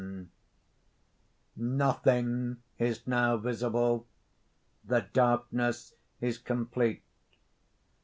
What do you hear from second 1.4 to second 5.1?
__Nothing is now visible. The